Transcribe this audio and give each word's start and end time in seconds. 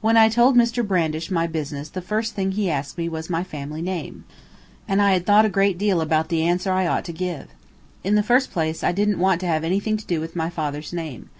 When 0.00 0.16
I 0.16 0.28
told 0.28 0.54
Mr. 0.54 0.86
Brandish 0.86 1.28
my 1.28 1.48
business 1.48 1.88
the 1.88 2.00
first 2.00 2.36
thing 2.36 2.52
he 2.52 2.70
asked 2.70 2.96
me 2.96 3.08
was 3.08 3.28
my 3.28 3.42
family 3.42 3.82
name. 3.82 4.14
Of 4.14 4.20
course 4.20 4.20
I 4.20 4.34
had 4.34 4.42
expected 4.42 4.68
this, 4.70 4.92
and 4.92 5.02
I 5.02 5.12
had 5.14 5.26
thought 5.26 5.44
a 5.44 5.52
great 5.56 5.76
deal 5.76 6.00
about 6.00 6.28
the 6.28 6.42
answer 6.44 6.72
I 6.72 6.86
ought 6.86 7.04
to 7.06 7.12
give. 7.12 7.48
In 8.04 8.14
the 8.14 8.22
first 8.22 8.52
place, 8.52 8.84
I 8.84 8.92
didn't 8.92 9.18
want 9.18 9.40
to 9.40 9.48
have 9.48 9.64
anything 9.64 9.96
to 9.96 10.06
do 10.06 10.20
with 10.20 10.36
my 10.36 10.50
father's 10.50 10.92
name. 10.92 11.30